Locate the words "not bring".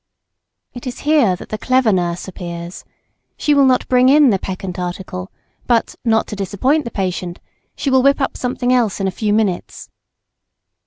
3.67-4.09